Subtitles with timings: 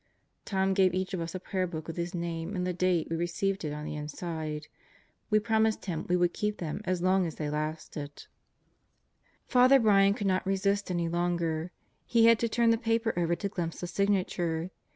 [0.45, 3.15] Tom gave each of us a prayer book with his name and the date we
[3.15, 4.65] received it on the inside.
[5.29, 8.25] We promised him we would keep them as long as they lasted....
[9.47, 11.71] Father Brian could not resist any longer;
[12.07, 14.71] he had to turn the paper over to glimpse the signature.